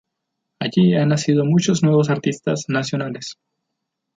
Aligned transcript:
Allí 0.57 0.95
han 0.95 1.09
nacido 1.09 1.45
muchos 1.45 1.83
nuevos 1.83 2.09
artistas 2.09 2.63
nacionales. 2.69 3.37